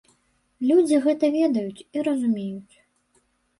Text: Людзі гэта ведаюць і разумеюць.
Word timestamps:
Людзі 0.69 0.99
гэта 1.03 1.29
ведаюць 1.37 1.85
і 1.99 2.07
разумеюць. 2.09 2.75